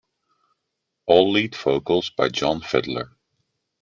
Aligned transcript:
All 1.05 1.31
lead 1.31 1.53
vocals 1.55 2.09
by 2.09 2.29
John 2.29 2.61
Fiddler. 2.61 3.15